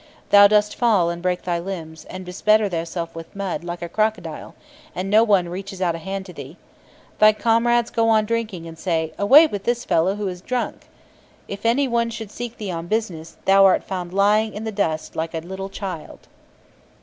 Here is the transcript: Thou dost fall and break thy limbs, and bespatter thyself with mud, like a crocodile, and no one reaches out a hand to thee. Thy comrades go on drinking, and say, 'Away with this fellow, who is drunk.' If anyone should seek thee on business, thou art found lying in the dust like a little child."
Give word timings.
Thou 0.31 0.47
dost 0.47 0.73
fall 0.75 1.11
and 1.11 1.21
break 1.21 1.43
thy 1.43 1.59
limbs, 1.59 2.05
and 2.05 2.25
bespatter 2.25 2.67
thyself 2.67 3.13
with 3.13 3.35
mud, 3.35 3.63
like 3.63 3.83
a 3.83 3.87
crocodile, 3.87 4.55
and 4.95 5.11
no 5.11 5.23
one 5.23 5.47
reaches 5.47 5.79
out 5.79 5.93
a 5.93 5.99
hand 5.99 6.25
to 6.25 6.33
thee. 6.33 6.57
Thy 7.19 7.33
comrades 7.33 7.91
go 7.91 8.09
on 8.09 8.25
drinking, 8.25 8.65
and 8.67 8.79
say, 8.79 9.13
'Away 9.19 9.45
with 9.45 9.63
this 9.63 9.85
fellow, 9.85 10.15
who 10.15 10.27
is 10.27 10.41
drunk.' 10.41 10.87
If 11.47 11.67
anyone 11.67 12.09
should 12.09 12.31
seek 12.31 12.57
thee 12.57 12.71
on 12.71 12.87
business, 12.87 13.37
thou 13.45 13.63
art 13.65 13.83
found 13.83 14.11
lying 14.11 14.55
in 14.55 14.63
the 14.63 14.71
dust 14.71 15.15
like 15.15 15.35
a 15.35 15.39
little 15.41 15.69
child." 15.69 16.27